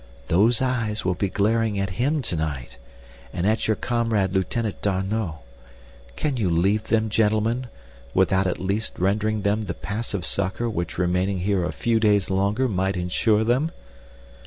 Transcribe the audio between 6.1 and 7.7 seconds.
Can you leave them, gentlemen,